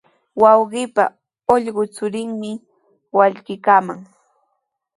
Wawqiipa 0.41 1.03
ullqu 1.53 1.83
churinmi 1.95 2.51
wallkiykaaman. 3.17 3.99